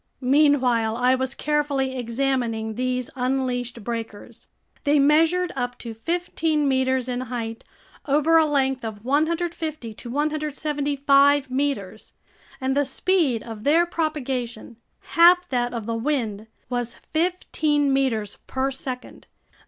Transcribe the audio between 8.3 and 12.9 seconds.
a length of 150 to 175 meters, and the